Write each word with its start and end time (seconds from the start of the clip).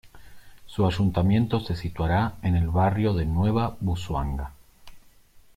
Su 0.65 0.87
ayuntamiento 0.87 1.59
se 1.59 1.75
situará 1.75 2.33
en 2.41 2.55
el 2.55 2.69
barrio 2.71 3.13
de 3.13 3.27
Nueva 3.27 3.77
Busuanga. 3.81 4.51